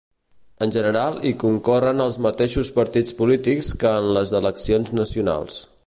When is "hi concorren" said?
1.27-2.01